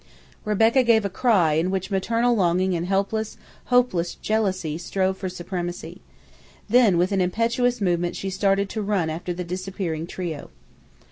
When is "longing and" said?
2.35-2.87